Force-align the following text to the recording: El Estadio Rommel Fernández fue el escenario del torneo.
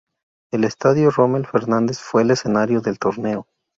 El 0.51 0.63
Estadio 0.63 1.11
Rommel 1.11 1.45
Fernández 1.45 1.99
fue 1.99 2.23
el 2.23 2.31
escenario 2.31 2.81
del 2.81 2.97
torneo. 2.97 3.45